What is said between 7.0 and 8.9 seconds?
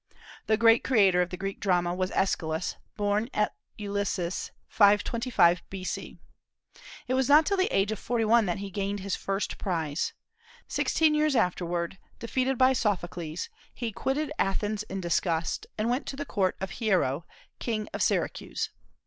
It was not till the age of forty one that he